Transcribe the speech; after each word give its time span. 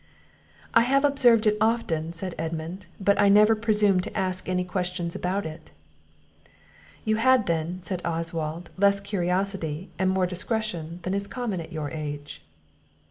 "I 0.73 0.81
have 0.81 1.05
observed 1.05 1.45
it 1.45 1.57
often," 1.61 2.11
said 2.11 2.33
Edmund; 2.39 2.87
"but 2.99 3.21
I 3.21 3.29
never 3.29 3.55
presumed 3.55 4.01
to 4.05 4.17
ask 4.17 4.49
any 4.49 4.63
questions 4.65 5.15
about 5.15 5.45
it." 5.45 5.69
"You 7.05 7.17
had 7.17 7.45
then," 7.45 7.83
said 7.83 8.01
Oswald, 8.03 8.71
"less 8.77 8.99
curiosity, 8.99 9.91
and 9.99 10.09
more 10.09 10.25
discretion, 10.25 11.01
than 11.03 11.13
is 11.13 11.27
common 11.27 11.61
at 11.61 11.71
your 11.71 11.91
age." 11.91 12.41